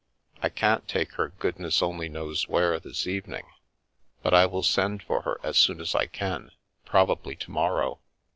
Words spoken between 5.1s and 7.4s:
her as soon as I can, probably